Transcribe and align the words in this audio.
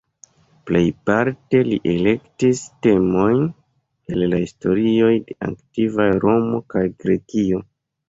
Plejparte 0.69 1.61
li 1.67 1.77
elektis 1.91 2.63
temojn 2.87 3.45
el 4.17 4.27
la 4.33 4.43
historioj 4.47 5.15
de 5.31 5.41
antikvaj 5.53 6.13
Romo 6.29 6.67
kaj 6.77 6.89
Grekio. 7.07 7.67